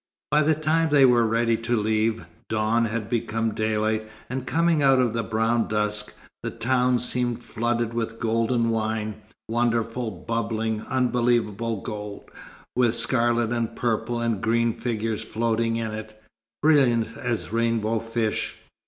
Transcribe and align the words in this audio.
By 0.31 0.41
the 0.41 0.55
time 0.55 0.89
they 0.89 1.05
were 1.05 1.27
ready 1.27 1.55
to 1.57 1.77
leave, 1.77 2.25
dawn 2.49 2.85
had 2.85 3.07
become 3.07 3.53
daylight, 3.53 4.09
and 4.31 4.47
coming 4.47 4.81
out 4.81 4.97
of 4.99 5.13
the 5.13 5.21
brown 5.21 5.67
dusk, 5.67 6.15
the 6.41 6.49
town 6.49 6.97
seemed 6.97 7.43
flooded 7.43 7.93
with 7.93 8.17
golden 8.19 8.71
wine, 8.71 9.21
wonderful, 9.47 10.09
bubbling, 10.09 10.81
unbelievable 10.81 11.81
gold, 11.81 12.31
with 12.75 12.95
scarlet 12.95 13.51
and 13.53 13.75
purple 13.75 14.19
and 14.19 14.41
green 14.41 14.73
figures 14.73 15.21
floating 15.21 15.75
in 15.75 15.91
it, 15.93 16.19
brilliant 16.63 17.15
as 17.17 17.53
rainbow 17.53 17.99
fish. 17.99 18.55